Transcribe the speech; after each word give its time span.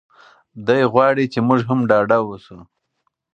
دی 0.65 0.81
غواړي 0.93 1.25
چې 1.33 1.39
موږ 1.47 1.59
هم 1.69 1.79
ډاډه 1.89 2.17
اوسو. 2.25 2.57